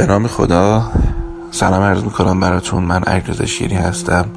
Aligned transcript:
به 0.00 0.06
نام 0.06 0.26
خدا. 0.26 0.90
سلام 1.50 1.82
عرض 1.82 2.04
می‌کنم 2.04 2.40
براتون. 2.40 2.84
من 2.84 3.02
علیرضا 3.02 3.46
شیری 3.46 3.74
هستم. 3.74 4.30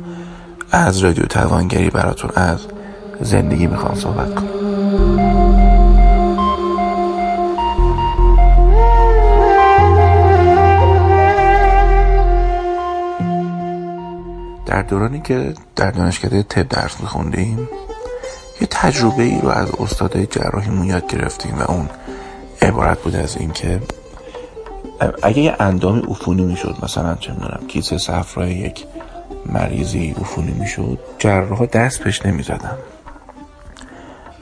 از 0.72 0.98
رادیو 0.98 1.26
توانگری 1.26 1.90
براتون 1.90 2.32
از 2.36 2.60
زندگی 3.22 3.68
می‌خوام 3.68 3.96
صحبت 3.96 4.36
کنم. 4.36 4.48
در 14.66 14.82
دورانی 14.82 15.22
که 15.22 15.54
در 15.76 15.92
دانشکده 15.92 16.44
تب 16.44 16.68
درس 16.68 17.02
میخوندیم 17.02 17.70
یه 18.62 18.68
تجربه 18.72 19.24
ای 19.24 19.42
رو 19.42 19.50
از 19.50 19.68
استادای 19.80 20.26
جراحیمون 20.26 20.88
یاد 20.88 21.08
گرفتیم 21.08 21.56
و 21.60 21.72
اون 21.72 21.90
عبارت 22.62 23.00
بود 23.00 23.16
از 23.16 23.38
اینکه 23.38 23.82
اگه 25.24 25.40
یه 25.40 25.56
اندامی 25.60 26.02
عفونی 26.02 26.44
می‌شد 26.44 26.76
مثلا 26.84 27.16
چه 27.16 27.32
می‌دونم 27.34 27.60
کیسه 27.68 27.98
صفرای 27.98 28.54
یک 28.54 28.86
مریضی 29.46 30.16
عفونی 30.22 30.52
می‌شد 30.52 31.00
جراح 31.20 31.66
دست 31.66 32.02
پش 32.02 32.26
نمی‌زدن. 32.26 32.78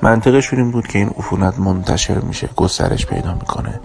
منطقشون 0.02 0.60
این 0.60 0.72
بود 0.72 0.88
که 0.88 1.00
این 1.00 1.10
عفونت 1.18 1.60
منتشر 1.60 2.20
میشه 2.20 2.50
گسترش 2.56 3.06
پیدا 3.06 3.34
می‌کنه 3.34 3.80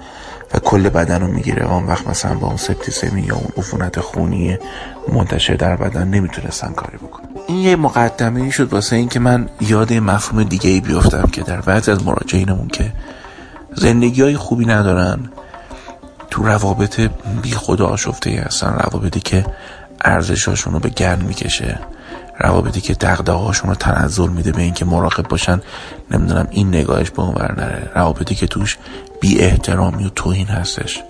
و 0.54 0.58
کل 0.58 0.88
بدن 0.88 1.20
رو 1.20 1.26
می‌گیره. 1.26 1.72
اون 1.72 1.86
وقت 1.86 2.08
مثلا 2.08 2.34
با 2.34 2.46
اون 2.46 2.56
سپتیسمی 2.56 3.22
یا 3.22 3.34
اون 3.34 3.48
عفونت 3.56 4.00
خونی 4.00 4.58
منتشر 5.12 5.54
در 5.54 5.76
بدن 5.76 6.08
نمی‌تونستن 6.08 6.72
کاری 6.72 6.96
بکنن. 6.96 7.26
این 7.48 7.58
یه 7.58 7.76
مقدمه 7.76 8.42
ای 8.42 8.52
شد 8.52 8.72
واسه 8.72 8.96
این 8.96 9.08
که 9.08 9.20
من 9.20 9.48
یاد 9.60 9.92
مفهوم 9.92 10.42
دیگه 10.42 10.70
ای 10.70 10.80
بیفتم 10.80 11.28
که 11.32 11.42
در 11.42 11.60
بعض 11.60 11.88
از 11.88 12.06
مراجعینمون 12.06 12.68
که 12.68 12.92
زندگی 13.74 14.23
های 14.23 14.36
خوبی 14.36 14.66
ندارن 14.66 15.30
تو 16.37 16.42
روابط 16.42 17.01
بی 17.42 17.51
خدا 17.51 17.87
آشفته 17.87 18.30
هستن 18.46 18.66
روابطی 18.66 19.20
که 19.20 19.46
ارزشاشون 20.01 20.73
رو 20.73 20.79
به 20.79 20.88
گرم 20.88 21.18
می‌کشه 21.18 21.79
روابطی 22.40 22.80
که 22.80 22.95
دغدغه‌هاشون 22.95 23.70
رو 23.70 23.76
تنزل 23.76 24.29
میده 24.29 24.52
به 24.52 24.62
اینکه 24.62 24.84
مراقب 24.84 25.29
باشن 25.29 25.60
نمی‌دونم 26.10 26.46
این 26.51 26.68
نگاهش 26.68 27.10
به 27.10 27.23
اونور 27.23 27.54
نره. 27.59 27.90
روابطی 27.95 28.34
که 28.34 28.46
توش 28.46 28.79
بی 29.20 29.38
احترامی 29.38 30.04
و 30.04 30.09
توهین 30.09 30.46
هستش. 30.46 31.02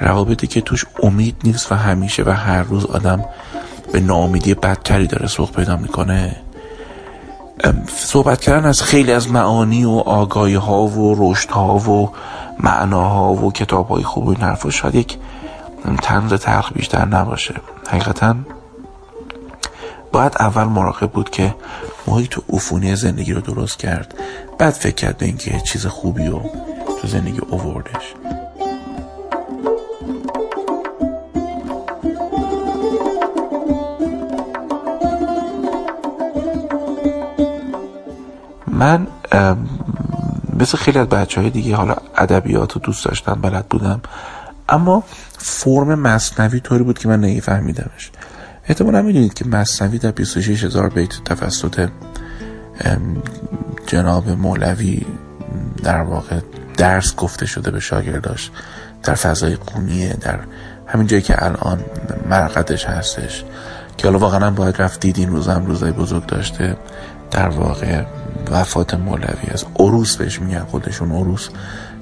روابطی 0.00 0.46
که 0.46 0.60
توش 0.60 0.84
امید 1.02 1.36
نیست 1.44 1.72
و 1.72 1.74
همیشه 1.74 2.22
و 2.22 2.30
هر 2.30 2.62
روز 2.62 2.86
آدم 2.86 3.24
به 3.92 4.00
ناامیدی 4.00 4.54
بدتری 4.54 5.06
داره 5.06 5.26
سوق 5.26 5.52
پیدا 5.52 5.76
می‌کنه. 5.76 6.36
صحبت 7.88 8.40
کردن 8.40 8.68
از 8.68 8.82
خیلی 8.82 9.12
از 9.12 9.30
معانی 9.30 9.84
و 9.84 9.90
آگاهی 9.90 10.54
ها 10.54 10.82
و 10.82 11.14
رشد 11.18 11.50
ها 11.50 11.74
و 11.78 12.10
معناها 12.60 13.32
و 13.32 13.52
کتاب 13.52 13.88
های 13.88 14.02
خوب 14.02 14.26
و 14.26 14.30
این 14.30 14.40
حرفا 14.40 14.70
شاید 14.70 14.94
یک 14.94 15.18
تنز 16.02 16.32
تلخ 16.32 16.72
بیشتر 16.72 17.04
نباشه. 17.04 17.54
حقیقتا 17.88 18.36
باید 20.12 20.36
اول 20.40 20.64
مراقب 20.64 21.10
بود 21.10 21.30
که 21.30 21.54
محیط 22.06 22.38
عفونی 22.52 22.96
زندگی 22.96 23.32
رو 23.32 23.40
درست 23.40 23.78
کرد. 23.78 24.14
بعد 24.58 24.72
فکر 24.72 24.94
کرد 24.94 25.18
به 25.18 25.26
اینکه 25.26 25.60
چیز 25.60 25.86
خوبی 25.86 26.26
رو 26.26 26.42
تو 27.00 27.08
زندگی 27.08 27.40
اووردش. 27.50 28.14
من 38.66 39.06
مثل 40.60 40.78
خیلی 40.78 40.98
از 40.98 41.08
بچه 41.08 41.40
های 41.40 41.50
دیگه 41.50 41.76
حالا 41.76 41.96
ادبیات 42.16 42.72
رو 42.72 42.80
دوست 42.80 43.04
داشتم 43.04 43.38
بلد 43.42 43.66
بودم. 43.66 44.00
اما 44.68 45.04
فرم 45.38 45.94
مصنوی 45.94 46.60
طوری 46.60 46.84
بود 46.84 46.98
که 46.98 47.08
من 47.08 47.20
نمیفهمیدمش. 47.20 48.10
احتمالا 48.68 49.02
می‌دونید 49.02 49.34
که 49.34 49.48
مصنوی 49.48 49.98
در 49.98 50.10
26 50.10 50.64
هزار 50.64 50.88
بیت 50.88 51.24
توسط 51.24 51.88
جناب 53.86 54.28
مولوی 54.28 55.06
در 55.82 56.00
واقع 56.00 56.40
درس 56.76 57.16
گفته 57.16 57.46
شده 57.46 57.70
به 57.70 57.80
شاگرداش 57.80 58.50
در 59.02 59.14
فضای 59.14 59.56
قونیه 59.56 60.16
در 60.20 60.38
همین 60.86 61.06
جایی 61.06 61.22
که 61.22 61.44
الان 61.44 61.80
مرقدش 62.30 62.84
هستش 62.84 63.44
که 63.96 64.06
حالا 64.08 64.18
واقعا 64.18 64.50
باید 64.50 64.82
رفت 64.82 65.00
دید 65.00 65.18
این 65.18 65.28
روز 65.28 65.48
هم 65.48 65.66
روزای 65.66 65.92
بزرگ 65.92 66.26
داشته 66.26 66.76
در 67.30 67.48
واقع 67.48 68.04
وفات 68.50 68.94
مولوی 68.94 69.50
از 69.52 69.64
عروس 69.78 70.16
بهش 70.16 70.40
میگن 70.40 70.64
خودشون 70.64 71.12
عروس. 71.12 71.48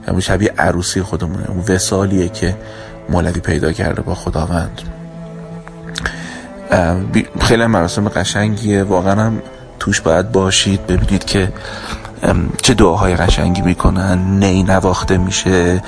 یعنی 0.09 0.23
شبیه 0.23 0.53
عروسی 0.59 1.03
خودمونه. 1.03 1.51
اون 1.51 1.65
وسالیه 1.69 2.29
که 2.29 2.57
مولوی 3.09 3.41
پیدا 3.41 3.73
کرده 3.73 4.03
با 4.03 4.15
خداوند. 4.15 4.81
خیلی 7.41 7.67
مراسم 7.67 8.09
قشنگیه. 8.09 8.83
واقعا 8.83 9.23
هم 9.23 9.43
توش 9.81 10.01
باید 10.01 10.33
باشید. 10.33 10.87
ببینید 10.87 11.25
که 11.25 11.53
چه 12.63 12.75
دعاهای 12.75 13.17
قشنگی 13.17 13.63
می‌کنن 13.63 14.19
نی 14.39 14.63
نواخته 14.63 15.19
میشه. 15.19 15.83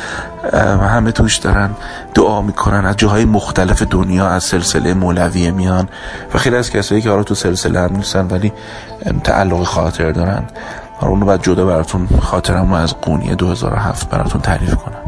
همه 0.81 1.13
توش 1.13 1.37
دارن 1.37 1.71
دعا 2.15 2.43
می‌کنن. 2.43 2.87
از 2.87 2.97
جاهای 2.97 3.25
مختلف 3.25 3.83
دنیا 3.83 4.29
از 4.29 4.45
سلسله 4.45 4.95
مولویه 4.95 5.51
میان. 5.51 5.89
و 6.35 6.39
خیلی 6.39 6.57
از 6.57 6.71
کسایی 6.71 7.03
که 7.03 7.11
حالا 7.11 7.23
تو 7.23 7.35
سلسله 7.35 7.81
هم 7.81 7.97
نیستن 7.97 8.27
ولی 8.27 8.53
تعلق 9.25 9.65
خاطر 9.65 10.13
دارن. 10.13 10.43
حالا 10.99 11.13
اونو 11.13 11.27
باید 11.27 11.43
جدا 11.43 11.67
براتون 11.67 12.09
خاطرمو 12.23 12.75
از 12.75 12.95
قونیه 13.01 13.35
2007 13.35 14.11
براتون 14.11 14.41
تعریف 14.41 14.75
کنم. 14.75 15.06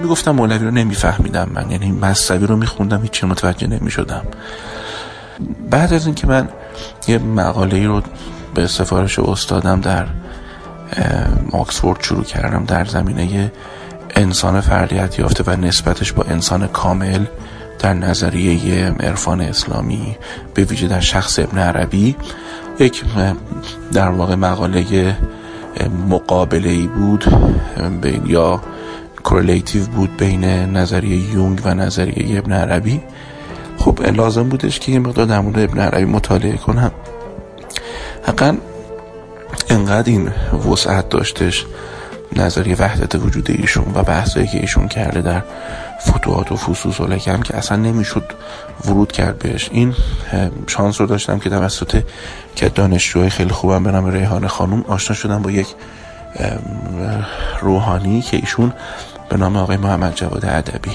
می‌گفتم 0.00 0.30
مولوی 0.30 0.64
رو 0.64 0.70
نمیفهمیدم 0.70 1.50
من. 1.54 1.70
یعنی 1.70 1.92
مذهبی 1.92 2.46
رو 2.46 2.56
میخوندم 2.56 3.02
هیچی 3.02 3.26
متوجه 3.26 3.66
نمی‌شدم. 3.66 4.22
بعد 5.70 5.92
از 5.92 6.06
اینکه 6.06 6.26
من 6.26 6.48
یه 7.08 7.18
مقاله 7.18 7.86
رو 7.86 8.02
به 8.54 8.66
سفارش 8.66 9.18
استادم 9.18 9.80
در 9.80 10.06
آکسفورد 11.52 12.02
شروع 12.02 12.24
کردم 12.24 12.64
در 12.64 12.84
زمینه 12.84 13.52
انسان 14.16 14.60
فردیت 14.60 15.18
یافته 15.18 15.44
و 15.46 15.56
نسبتش 15.56 16.12
با 16.12 16.22
انسان 16.22 16.66
کامل 16.66 17.24
در 17.78 17.94
نظریه 17.94 18.84
عرفان 19.00 19.40
اسلامی 19.40 20.16
به 20.54 20.64
ویژه 20.64 20.88
در 20.88 21.00
شخص 21.00 21.38
ابن 21.38 21.58
عربی 21.58 22.16
یک 22.78 23.04
در 23.92 24.08
واقع 24.08 24.34
مقاله 24.34 25.16
مقابله 26.08 26.68
ای 26.68 26.86
بود 26.86 27.24
یا 28.26 28.60
کورلیتیو 29.24 29.86
بود 29.86 30.16
بین 30.16 30.44
نظریه 30.44 31.32
یونگ 31.32 31.60
و 31.64 31.74
نظریه 31.74 32.38
ابن 32.38 32.52
عربی. 32.52 33.00
خب 33.78 34.02
لازم 34.02 34.48
بودش 34.48 34.78
که 34.78 34.92
یه 34.92 34.98
مقدار 34.98 35.26
در 35.26 35.40
مورد 35.40 35.58
ابن 35.58 35.78
عربی 35.78 36.04
مطالعه 36.04 36.56
کنم. 36.56 36.90
حقا 38.22 38.56
انقدر 39.68 40.10
این 40.10 40.28
وسعت 40.70 41.08
داشتش 41.08 41.66
نظریه 42.36 42.76
وحدت 42.78 43.14
وجود 43.14 43.50
ایشون 43.50 43.84
و 43.94 44.02
بحثایی 44.02 44.46
که 44.46 44.60
ایشون 44.60 44.88
کرده 44.88 45.22
در 45.22 45.42
فتوحات 46.08 46.52
و 46.52 46.56
فصوص 46.56 47.00
و 47.00 47.06
لکم 47.06 47.42
که 47.42 47.56
اصلا 47.56 47.76
نمی‌شد 47.76 48.24
ورود 48.84 49.12
کرد 49.12 49.38
بهش. 49.38 49.68
این 49.72 49.94
شانس 50.66 51.00
رو 51.00 51.06
داشتم 51.06 51.38
که 51.38 51.50
توسط 51.50 52.02
که 52.56 52.68
دانشجوهای 52.68 53.30
خیلی 53.30 53.50
خوبم 53.50 53.84
به 53.84 53.90
نام 53.90 54.06
ریحان 54.06 54.46
خانوم 54.46 54.84
آشنا 54.88 55.16
شدم 55.16 55.42
با 55.42 55.50
یک 55.50 55.66
روحانی 57.60 58.22
که 58.22 58.36
ایشون 58.36 58.72
به 59.30 59.36
نام 59.36 59.56
آقای 59.56 59.76
محمد 59.76 60.14
جواد 60.14 60.44
ادبی. 60.44 60.92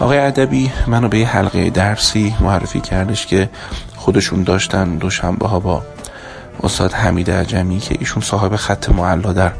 آقای 0.00 0.18
ادبی 0.18 0.72
منو 0.86 1.08
به 1.08 1.18
یه 1.18 1.26
حلقه 1.26 1.70
درسی 1.70 2.34
معرفی 2.40 2.80
کردش 2.80 3.26
که 3.26 3.48
خودشون 3.96 4.42
داشتن 4.42 4.96
دوشنبه 4.96 5.48
ها 5.48 5.60
با 5.60 5.82
استاد 6.62 6.92
حمید 6.92 7.30
عجمی 7.30 7.78
که 7.78 7.96
ایشون 7.98 8.22
صاحب 8.22 8.56
خط 8.56 8.88
معلا 8.88 9.32
در 9.32 9.52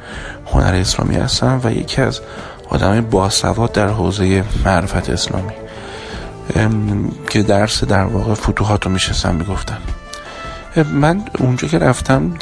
هنر 0.47 0.75
اسلامی 0.75 1.17
هستن 1.17 1.61
و 1.65 1.73
یکی 1.73 2.03
از 2.03 2.21
آدمای 2.69 3.01
باسواد 3.01 3.73
در 3.73 3.89
حوزه 3.89 4.45
معرفت 4.65 5.11
اسلامی. 5.11 5.53
که 7.31 7.43
درس 7.43 7.85
در 7.85 8.05
واقع 8.05 8.35
فتوحات 8.35 8.87
رو 8.87 8.93
میشستن 8.93 9.35
می‌گفتن 9.35 9.79
من 10.85 11.23
اونجا 11.39 11.69
که 11.69 11.79
رفتم 11.79 12.35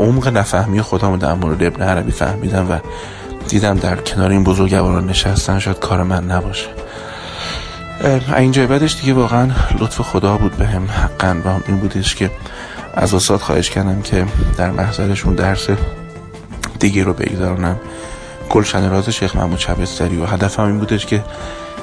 عمق 0.00 0.28
نفهمی 0.28 0.82
خودم 0.82 1.16
در 1.16 1.34
مورد 1.34 1.62
ابن 1.62 1.82
عربی 1.82 2.12
فهمیدم 2.12 2.70
و 2.70 2.78
دیدم 3.48 3.74
در 3.74 3.96
کنار 3.96 4.30
این 4.30 4.44
بزرگواران 4.44 5.06
نشستن 5.06 5.58
شاید 5.58 5.78
کار 5.78 6.02
من 6.02 6.24
نباشه. 6.24 6.68
اینجا 8.36 8.66
بعدش 8.66 8.96
دیگه 9.00 9.12
واقعا 9.12 9.50
لطف 9.78 10.00
خدا 10.00 10.36
بود 10.36 10.56
به 10.56 10.66
هم 10.66 10.84
حقا 10.84 11.36
و 11.44 11.60
این 11.66 11.76
بودش 11.76 12.14
که 12.14 12.30
از 12.94 13.14
استاد 13.14 13.40
خواهش 13.40 13.70
کردم 13.70 14.02
که 14.02 14.26
در 14.56 14.70
محضرشون 14.70 15.34
درس 15.34 15.68
دیگه 16.78 17.04
رو 17.04 17.12
بگذارنم. 17.12 17.76
گلشن 18.50 18.90
راز 18.90 19.08
شیخ 19.08 19.36
محمود 19.36 19.58
شبستری 19.58 20.16
و 20.16 20.26
هدفم 20.26 20.62
این 20.62 20.78
بودش 20.78 21.06
که 21.06 21.16
یه 21.16 21.22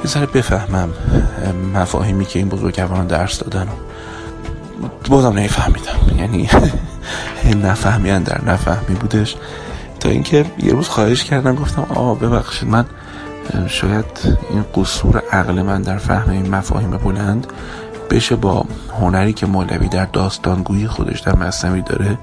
ذره 0.08 0.26
بفهمم 0.26 0.90
مفاهیمی 1.74 2.26
که 2.26 2.40
این 2.40 2.50
بزرگواران 2.50 3.08
درس 3.08 3.40
دادن. 3.40 3.68
و 5.06 5.10
بازم 5.10 5.40
نفهمیدم. 5.40 6.18
یعنی 6.18 6.50
نفهمی 7.68 8.20
در 8.20 8.42
نفهمی 8.46 8.96
بودش. 8.96 9.36
تا 10.04 10.10
اینکه 10.10 10.46
یه 10.64 10.74
روز 10.74 10.90
خواهش 10.90 11.24
کردم 11.24 11.56
گفتم 11.56 11.86
آه 11.90 12.20
ببخشید 12.20 12.70
من 12.70 12.86
شاید 13.68 14.06
این 14.50 14.66
قصور 14.76 15.24
عقل 15.32 15.62
من 15.62 15.82
در 15.82 15.98
فهم 15.98 16.30
این 16.30 16.56
مفاهیم 16.56 16.90
بلند 16.90 17.48
بشه 18.10 18.36
با 18.36 18.66
هنری 19.00 19.34
که 19.34 19.46
مولوی 19.46 19.88
در 19.88 20.06
داستانگویی 20.06 20.88
خودش 20.88 21.20
در 21.20 21.36
مصنوی 21.36 21.82
داره 21.82 22.18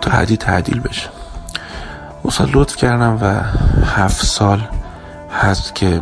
تا 0.00 0.10
حدی 0.10 0.36
تعدیل 0.36 0.80
بشه. 0.80 1.08
استاد 2.24 2.50
لطف 2.52 2.76
کردم 2.76 3.18
و 3.22 3.40
هفت 3.84 4.24
سال 4.24 4.60
هست 5.42 5.74
که 5.74 6.00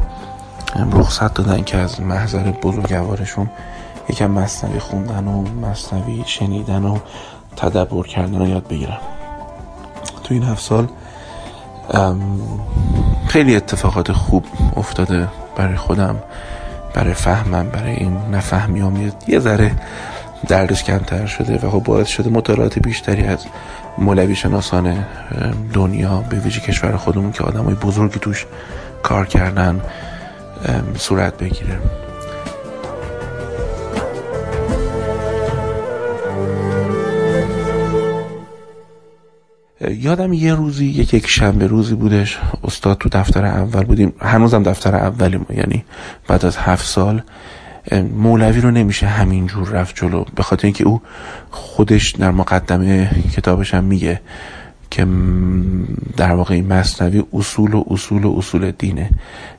رخصت 0.92 1.34
دادن 1.34 1.64
که 1.64 1.76
از 1.78 2.00
محضر 2.00 2.50
بزرگوارشون 2.50 3.50
یکم 4.08 4.30
مصنوی 4.30 4.78
خوندن 4.78 5.24
و 5.28 5.42
مصنوی 5.42 6.22
شنیدن 6.26 6.84
و 6.84 6.98
تدبر 7.56 8.02
کردن 8.02 8.38
رو 8.38 8.46
یاد 8.46 8.68
بگیرم. 8.68 8.98
تو 10.24 10.34
این 10.34 10.42
هفت 10.42 10.62
سال 10.62 10.88
خیلی 13.28 13.56
اتفاقات 13.56 14.12
خوب 14.12 14.44
افتاده 14.76 15.28
برای 15.56 15.76
خودم 15.76 16.16
برای 16.94 17.14
فهمم 17.14 17.68
برای 17.68 17.92
این 17.92 18.16
نفهمی 18.32 18.80
هم 18.80 19.12
یه 19.28 19.38
ذره 19.38 19.70
دردش 20.48 20.84
کمتر 20.84 21.26
شده 21.26 21.66
و 21.66 21.70
خب 21.70 21.78
باعث 21.84 22.08
شده 22.08 22.30
مطالعات 22.30 22.78
بیشتری 22.78 23.24
از 23.24 23.46
مولوی 23.98 24.36
شناسان 24.36 25.04
دنیا 25.72 26.24
به 26.30 26.36
ویژه 26.36 26.60
کشور 26.60 26.96
خودمون 26.96 27.32
که 27.32 27.44
آدم 27.44 27.64
های 27.64 27.74
بزرگی 27.74 28.18
توش 28.18 28.46
کار 29.02 29.26
کردن 29.26 29.80
صورت 30.98 31.38
بگیره. 31.38 31.78
یادم 40.04 40.32
یه 40.32 40.54
روزی 40.54 40.86
یک 40.86 41.14
یک 41.14 41.26
شنبه 41.26 41.66
روزی 41.66 41.94
بودش. 41.94 42.38
استاد 42.64 42.98
تو 42.98 43.08
دفتر 43.08 43.44
اول 43.44 43.84
بودیم. 43.84 44.12
هنوزم 44.20 44.62
دفتر 44.62 44.94
اولی 44.94 45.36
ما 45.36 45.46
یعنی 45.56 45.84
بعد 46.28 46.44
از 46.44 46.56
هفت 46.56 46.86
سال 46.86 47.22
مولوی 48.16 48.60
رو 48.60 48.70
نمیشه 48.70 49.06
همینجور 49.06 49.68
رفت 49.68 49.96
جلو. 49.96 50.24
به 50.34 50.42
خاطر 50.42 50.66
اینکه 50.66 50.84
او 50.84 51.02
خودش 51.50 52.10
در 52.10 52.30
مقدمه 52.30 53.10
کتابش 53.36 53.74
هم 53.74 53.84
میگه 53.84 54.20
که 54.90 55.06
در 56.16 56.32
واقع 56.32 56.54
این 56.54 56.72
مصنوی 56.72 57.24
اصول 57.32 57.74
و 57.74 57.84
اصول 57.90 58.24
و 58.24 58.34
اصول 58.38 58.70
دینه. 58.70 59.10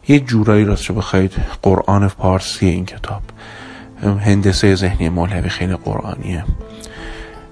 یه 0.07 0.19
جورایی 0.19 0.65
راست 0.65 0.91
بخواید 0.91 1.31
قرآن 1.62 2.07
پارسی 2.07 2.65
این 2.65 2.86
کتاب. 2.86 3.21
هندسه 4.03 4.75
ذهنی 4.75 5.09
مولوی 5.09 5.50
خیلی 5.50 5.75
قرآنیه. 5.75 6.44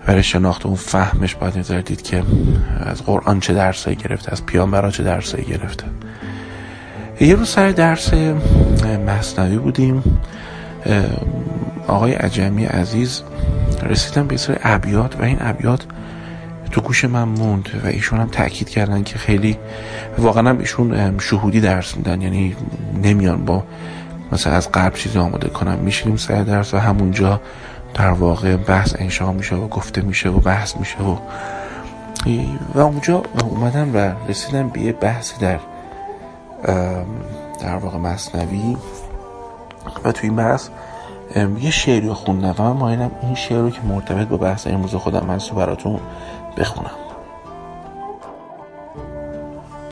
برای 0.05 0.23
شناخت 0.23 0.65
اون 0.65 0.75
فهمش 0.75 1.35
باید 1.35 1.57
نظر 1.57 1.81
دید 1.81 2.01
که 2.01 2.23
از 2.85 3.03
قرآن 3.03 3.39
چه 3.39 3.53
درسایی 3.53 3.95
گرفته 3.95 4.31
از 4.31 4.45
پیامبران 4.45 4.91
چه 4.91 5.03
درسایی 5.03 5.45
گرفته. 5.45 5.85
یه 7.19 7.35
روز 7.35 7.49
سر 7.49 7.69
درس 7.69 8.13
مصنوی 9.07 9.57
بودیم. 9.57 10.03
آقای 11.87 12.13
عجمی 12.13 12.65
عزیز 12.65 13.21
رسیدم 13.83 14.27
به 14.27 14.37
سر 14.37 14.59
ابیات 14.63 15.19
و 15.19 15.23
این 15.23 15.37
ابیات 15.39 15.85
تو 16.71 16.81
گوش 16.81 17.05
من 17.05 17.23
موند 17.23 17.69
و 17.83 17.87
ایشون 17.87 18.19
هم 18.19 18.27
تاکید 18.27 18.69
کردن 18.69 19.03
که 19.03 19.17
خیلی 19.17 19.57
واقعا 20.17 20.49
هم 20.49 20.59
ایشون 20.59 21.17
شهودی 21.19 21.61
درس 21.61 21.97
میدن 21.97 22.21
یعنی 22.21 22.55
نمیان 23.03 23.45
با 23.45 23.63
مثلا 24.31 24.53
از 24.53 24.71
قبل 24.71 24.97
چیزی 24.97 25.19
آماده 25.19 25.49
کنم 25.49 25.79
میشینیم 25.79 26.17
سر 26.17 26.43
درس 26.43 26.73
و 26.73 26.77
همونجا 26.77 27.41
در 27.93 28.11
واقع 28.11 28.55
بحث 28.55 28.95
انشا 28.99 29.31
میشه 29.31 29.55
و 29.55 29.67
گفته 29.67 30.01
میشه 30.01 30.29
و 30.29 30.39
بحث 30.39 30.77
میشه 30.77 30.97
و 31.03 31.17
و 32.75 32.79
اونجا 32.79 33.23
اومدم 33.41 33.95
و 33.95 34.11
رسیدم 34.27 34.69
به 34.69 34.81
یه 34.81 34.91
بحثی 34.91 35.37
در 35.37 35.59
در 37.59 37.75
واقع 37.75 37.97
مصنوی 37.97 38.77
و 40.03 40.11
توی 40.11 40.29
این 40.29 40.35
بحث 40.35 40.69
یه 41.59 41.71
شعری 41.71 42.07
رو 42.07 42.13
خوندم 42.13 42.55
و 42.59 42.63
من 42.63 42.79
مایلم 42.79 43.11
این 43.21 43.35
شعر 43.35 43.59
رو 43.59 43.69
که 43.69 43.81
مرتبط 43.81 44.27
با 44.27 44.37
بحث 44.37 44.67
امروز 44.67 44.95
خودم 44.95 45.25
من 45.25 45.39
براتون 45.55 45.99
بخونم. 46.57 46.91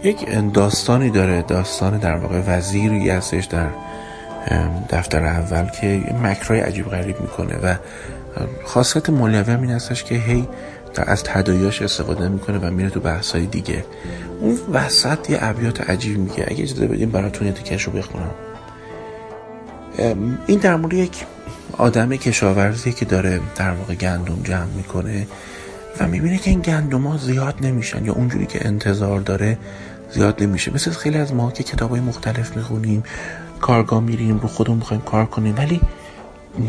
یک 0.04 0.30
داستانی 0.54 1.10
داره 1.10 1.42
داستان 1.42 1.98
در 1.98 2.16
واقع 2.16 2.42
وزیری 2.48 3.10
هستش 3.10 3.46
در 3.46 3.68
دفتر 4.90 5.26
اول 5.26 5.70
که 5.70 6.04
مکرای 6.24 6.60
عجیب 6.60 6.86
غریب 6.86 7.22
می‌کنه 7.22 7.56
و 7.58 7.76
خاصیت 8.66 9.10
مولوی 9.10 9.56
این 9.56 9.72
هستش 9.72 10.04
که 10.04 10.16
هی 10.16 10.48
از 10.98 11.24
تدایاش 11.24 11.82
استفاده 11.82 12.28
می‌کنه 12.28 12.58
و 12.58 12.72
میره 12.72 12.90
تو 12.90 13.00
بحثای 13.00 13.46
دیگه. 13.46 13.86
اون 14.42 14.60
وسط 14.74 15.30
یه 15.30 15.38
ابیات 15.42 15.90
عجیب 15.90 16.18
میگه. 16.18 16.46
اگه 16.48 16.64
اجازه 16.64 16.88
بدیم 16.88 17.12
براتون 17.12 17.48
یه 17.48 17.54
تیکش 17.54 17.84
رو 17.84 17.92
بخونم. 17.92 18.32
این 20.48 20.60
در 20.60 20.76
مورد 20.76 20.94
یک 20.94 21.26
آدم 21.78 22.16
کشاورزی 22.16 22.94
که 22.94 23.06
داره 23.06 23.40
در 23.56 23.72
واقع 23.72 23.96
گندم 23.96 24.44
جمع 24.44 24.66
می‌کنه 24.66 25.28
و 26.00 26.08
می‌بینه 26.08 26.38
که 26.38 26.50
این 26.50 26.60
گندم 26.60 27.08
ها 27.08 27.18
زیاد 27.18 27.56
نمیشن 27.62 28.06
یا 28.06 28.14
اونجوری 28.14 28.46
که 28.46 28.68
انتظار 28.68 29.20
داره 29.20 29.58
زیاد 30.12 30.44
نمیشه. 30.44 30.74
مثل 30.74 30.92
خیلی 30.92 31.18
از 31.18 31.34
ما 31.34 31.52
که 31.52 31.64
کتاب 31.64 31.90
های 31.90 32.00
مختلف 32.00 32.56
می‌خونیم 32.58 33.04
کارگاه 33.62 34.00
میریم 34.00 34.40
رو 34.40 34.48
خودمون 34.48 34.78
می‌خوایم 34.78 35.04
کار 35.04 35.26
کنیم 35.26 35.56
ولی 35.58 35.82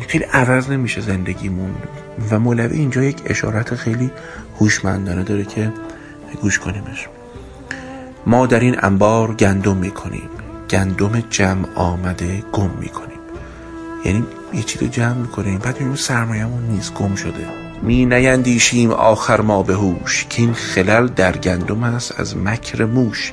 خیلی 0.09 0.25
عوض 0.25 0.71
نمیشه 0.71 1.01
زندگیمون. 1.01 1.75
و 2.31 2.39
مولوی 2.39 2.79
اینجا 2.79 3.03
یک 3.03 3.23
اشارت 3.27 3.75
خیلی 3.75 4.11
هوشمندانه 4.61 5.23
داره 5.23 5.45
که 5.45 5.73
گوش 6.43 6.59
کنیمش. 6.59 7.09
ما 8.27 8.47
در 8.47 8.61
این 8.61 8.77
انبار 8.83 9.35
گندم 9.35 9.77
می‌کنیم 9.77 10.29
گندم 10.71 11.23
جمع 11.31 11.67
آمده 11.75 12.43
گم 12.53 12.71
می‌کنیم. 12.81 13.19
یعنی 14.05 14.25
یه 14.55 14.63
چیزی 14.63 14.89
جمع 14.89 15.15
می‌کنیم 15.15 15.59
بعد 15.59 15.75
می‌بینیم 15.75 15.97
سرمایه‌مون 15.97 16.63
نیست 16.63 16.95
گم 16.95 17.15
شده. 17.15 17.47
می 17.83 18.07
نیندیشیم 18.07 18.91
آخر 18.91 19.41
ما 19.41 19.63
به 19.63 19.75
هوش 19.75 20.27
که 20.31 20.43
این 20.43 20.53
خلل 20.53 21.07
در 21.07 21.37
گندم 21.37 21.83
است 21.83 22.21
از 22.21 22.37
مکر 22.37 22.85
موش. 22.85 23.33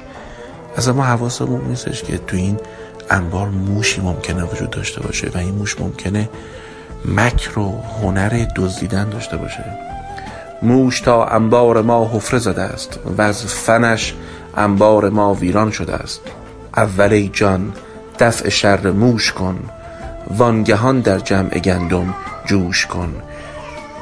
از 0.77 0.89
ما 0.89 1.03
حواسمون 1.03 1.61
نیستش 1.67 2.03
که 2.03 2.17
تو 2.17 2.37
این 2.37 2.57
انبار 3.09 3.49
موشی 3.49 4.01
ممکنه 4.01 4.43
وجود 4.43 4.69
داشته 4.69 5.01
باشه 5.01 5.31
و 5.35 5.37
این 5.37 5.55
موش 5.55 5.79
ممکنه 5.79 6.29
مکر 7.05 7.59
و 7.59 7.81
هنر 8.01 8.45
دزدیدن 8.55 9.09
داشته 9.09 9.37
باشه. 9.37 9.65
موش 10.61 11.01
تا 11.01 11.25
انبار 11.25 11.81
ما 11.81 12.11
حفره 12.13 12.39
زده 12.39 12.61
است 12.61 12.99
و 13.17 13.21
از 13.21 13.45
فنش 13.45 14.13
انبار 14.57 15.09
ما 15.09 15.33
ویران 15.33 15.71
شده 15.71 15.93
است. 15.93 16.21
اول 16.77 17.29
جان 17.33 17.73
دفع 18.19 18.49
شر 18.49 18.91
موش 18.91 19.31
کن. 19.31 19.59
وانگهان 20.37 20.99
در 20.99 21.19
جمع 21.19 21.59
گندم 21.59 22.15
جوش 22.45 22.85
کن. 22.85 23.13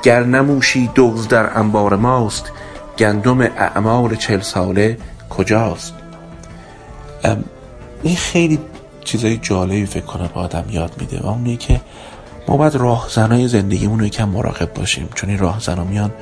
گر 0.04 0.24
نموشی 0.24 0.90
دوز 0.96 1.28
در 1.28 1.60
انبار 1.60 1.96
ماست 1.96 2.52
گندم 2.98 3.42
اعمال 3.42 4.16
چل 4.16 4.42
ساله 4.42 4.98
کجاست؟ 5.30 5.94
این 8.04 8.16
خیلی 8.16 8.60
چیزای 9.08 9.38
جالبی 9.38 9.86
فکر 9.86 10.06
کنم 10.06 10.30
به 10.34 10.40
آدم 10.40 10.66
یاد 10.70 10.92
میده 11.00 11.20
و 11.20 11.28
اونه 11.28 11.58
که 11.58 11.82
ما 12.48 12.58
باید 12.58 12.76
راهزنای 12.76 13.48
زندگیمون 13.48 14.00
رو 14.00 14.06
یکم 14.06 14.30
مراقب 14.30 14.74
باشیم. 14.74 15.10
چون 15.16 15.30
این 15.30 15.40
راهزنا 15.40 15.84
میان 15.84 16.14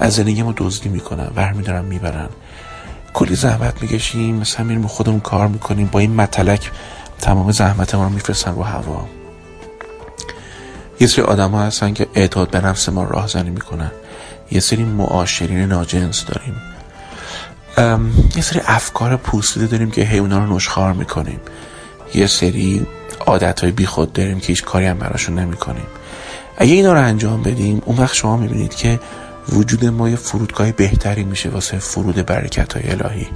از 0.00 0.14
زندگی 0.14 0.42
ما 0.42 0.54
دزدی 0.56 0.88
می‌کنن 0.88 1.30
ور 1.36 1.52
میدارن 1.52 1.84
می‌برن. 1.84 2.28
کلی 3.14 3.34
زحمت 3.34 3.82
می‌کشیم 3.82 4.34
مثلا 4.34 4.64
میریم 4.64 4.86
خودمون 4.86 5.20
کار 5.20 5.48
می‌کنیم 5.48 5.86
با 5.92 5.98
این 5.98 6.14
متلک 6.14 6.70
تمام 7.20 7.52
زحمت 7.52 7.94
ما 7.94 8.04
رو 8.04 8.08
میفرستن 8.08 8.54
رو 8.54 8.62
هوا. 8.62 9.04
یه 11.00 11.06
سری 11.06 11.24
آدم 11.24 11.50
ها 11.50 11.62
هستن 11.62 11.92
که 11.92 12.06
اعتاد 12.14 12.50
به 12.50 12.60
نفس 12.60 12.88
ما 12.88 13.04
راهزنی 13.04 13.50
می‌کنن. 13.50 13.90
یه 14.50 14.60
سری 14.60 14.84
معاشرین 14.84 15.58
ناجنس 15.58 16.24
داریم. 16.24 16.56
یه 18.36 18.42
سری 18.42 18.60
افکار 18.66 19.16
پوسیده 19.16 19.66
داریم 19.66 19.90
که 19.90 20.02
هی 20.02 20.18
رو 20.18 20.56
نشخار 20.56 20.92
می‌کنیم. 20.92 21.40
یه 22.14 22.26
سری 22.26 22.86
عادت 23.26 23.60
های 23.60 23.72
بی 23.72 23.86
خود 23.86 24.12
داریم 24.12 24.40
که 24.40 24.46
هیچ 24.46 24.64
کاری 24.64 24.86
هم 24.86 24.98
براشون 24.98 25.38
نمی 25.38 25.56
کنیم 25.56 25.86
اگه 26.56 26.72
اینا 26.72 26.92
رو 26.92 26.98
انجام 26.98 27.42
بدیم 27.42 27.82
اون 27.84 27.96
وقت 27.96 28.14
شما 28.14 28.36
می‌بینید 28.36 28.74
که 28.74 29.00
وجود 29.48 29.84
ما 29.84 30.08
یه 30.08 30.16
فرودگاه 30.16 30.72
بهتری 30.72 31.24
میشه 31.24 31.48
واسه 31.48 31.78
فرود 31.78 32.26
برکت 32.26 32.72
های 32.72 32.90
الهی. 32.90 33.26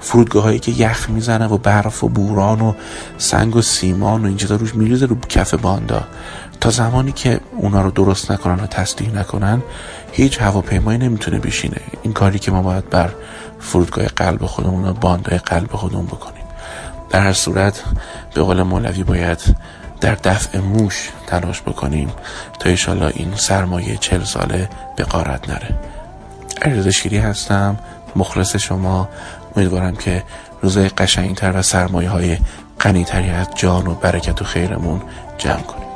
فرودگاه 0.00 0.42
هایی 0.42 0.58
که 0.58 0.72
یخ 0.72 1.10
می‌زنه 1.10 1.46
و 1.46 1.58
برف 1.58 2.04
و 2.04 2.08
بوران 2.08 2.60
و 2.60 2.72
سنگ 3.18 3.56
و 3.56 3.62
سیمان 3.62 4.22
و 4.22 4.26
این 4.26 4.36
چیزا 4.36 4.56
روش 4.56 4.74
میریزه 4.74 5.06
رو 5.06 5.16
کف 5.28 5.54
باندا. 5.54 6.04
تا 6.60 6.70
زمانی 6.70 7.12
که 7.12 7.40
اونا 7.56 7.82
رو 7.82 7.90
درست 7.90 8.30
نکنن 8.30 8.64
و 8.64 8.66
تصدیح 8.66 9.14
نکنن 9.14 9.62
هیچ 10.12 10.40
هواپیمایی 10.40 10.98
نمی‌تونه 10.98 11.38
بشینه. 11.38 11.80
این 12.02 12.12
کاری 12.12 12.38
که 12.38 12.50
ما 12.50 12.62
باید 12.62 12.90
بر 12.90 13.10
فرودگاه 13.58 14.06
قلب 14.06 14.46
خودمون 14.46 14.88
و 14.88 14.92
باندای 14.92 15.38
قلب 15.38 15.72
خودمون 15.72 16.06
بکنیم. 16.06 16.39
در 17.10 17.20
هر 17.20 17.32
صورت 17.32 17.82
به 18.34 18.42
قول 18.42 18.62
مولوی 18.62 19.02
باید 19.02 19.56
در 20.00 20.14
دفع 20.14 20.58
موش 20.58 21.10
تلاش 21.26 21.62
بکنیم 21.62 22.12
تا 22.58 22.70
ایشالا 22.70 23.08
این 23.08 23.34
سرمایه 23.36 23.96
چل 23.96 24.24
ساله 24.24 24.68
به 24.96 25.04
قارت 25.04 25.48
نره. 25.48 25.78
علیرضا 26.62 27.28
هستم 27.28 27.78
مخلص 28.16 28.56
شما 28.56 29.08
امیدوارم 29.56 29.96
که 29.96 30.24
روزای 30.62 30.88
قشنگتر 30.88 31.52
و 31.56 31.62
سرمایه 31.62 32.10
های 32.10 32.38
غنیتری 32.80 33.30
از 33.30 33.46
جان 33.54 33.86
و 33.86 33.94
برکت 33.94 34.42
و 34.42 34.44
خیرمون 34.44 35.02
جمع 35.38 35.62
کنیم. 35.62 35.89